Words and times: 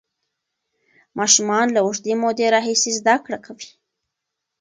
ماشومان 1.17 1.67
له 1.75 1.79
اوږدې 1.85 2.13
مودې 2.21 2.47
راهیسې 2.55 2.91
زده 2.99 3.15
کړه 3.25 3.37
کوي. 3.45 3.69